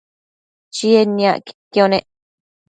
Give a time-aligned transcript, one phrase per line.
[0.75, 2.05] Chied niacquidquio nec